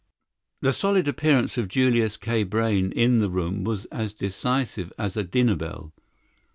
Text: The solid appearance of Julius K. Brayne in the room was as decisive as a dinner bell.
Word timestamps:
The 0.61 0.73
solid 0.73 1.07
appearance 1.07 1.59
of 1.59 1.67
Julius 1.67 2.17
K. 2.17 2.41
Brayne 2.43 2.91
in 2.93 3.19
the 3.19 3.29
room 3.29 3.63
was 3.63 3.85
as 3.91 4.15
decisive 4.15 4.91
as 4.97 5.15
a 5.15 5.23
dinner 5.23 5.55
bell. 5.55 5.93